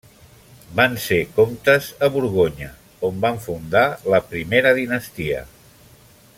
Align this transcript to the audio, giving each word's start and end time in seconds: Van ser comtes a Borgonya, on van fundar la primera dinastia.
Van 0.77 0.95
ser 1.03 1.19
comtes 1.35 1.89
a 2.07 2.09
Borgonya, 2.15 2.71
on 3.11 3.21
van 3.27 3.39
fundar 3.45 3.87
la 4.15 4.23
primera 4.33 4.73
dinastia. 4.83 5.49